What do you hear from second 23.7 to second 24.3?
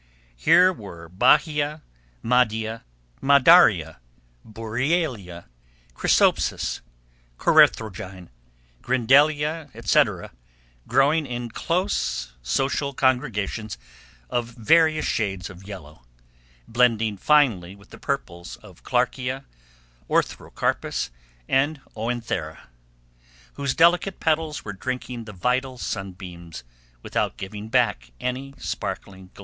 delicate